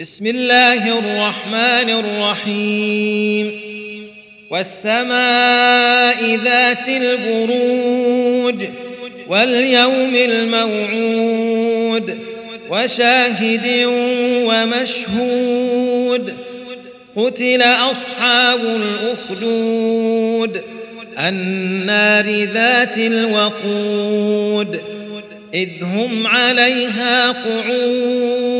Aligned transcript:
بسم 0.00 0.26
الله 0.26 0.98
الرحمن 0.98 1.90
الرحيم. 1.90 3.60
والسماء 4.50 6.36
ذات 6.44 6.88
البروج 6.88 8.64
واليوم 9.28 10.14
الموعود 10.14 12.18
وشاهد 12.70 13.66
ومشهود. 14.48 16.34
قتل 17.16 17.62
أصحاب 17.62 18.60
الأخدود 18.60 20.62
النار 21.18 22.44
ذات 22.44 22.98
الوقود 22.98 24.80
إذ 25.54 25.68
هم 25.82 26.26
عليها 26.26 27.32
قعود. 27.32 28.59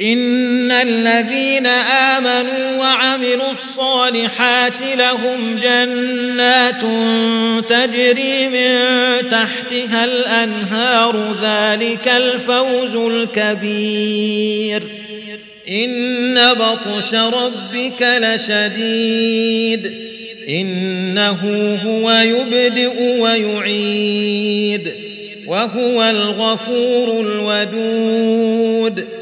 إن 0.00 0.70
الذين 0.70 1.66
آمنوا 1.66 2.78
وعملوا 2.78 3.52
الصالحات 3.52 4.82
لهم 4.82 5.60
جنات 5.62 6.82
تجري 7.68 8.48
من 8.48 8.78
تحتها 9.28 10.04
الأنهار 10.04 11.36
ذلك 11.42 12.08
الفوز 12.08 12.94
الكبير. 12.94 14.82
إن 15.68 16.54
بطش 16.54 17.14
ربك 17.14 18.00
لشديد. 18.00 19.92
إنه 20.48 21.38
هو 21.84 22.10
يبدئ 22.10 23.20
ويعيد. 23.20 24.92
وهو 25.46 26.02
الغفور 26.02 27.20
الودود. 27.20 29.21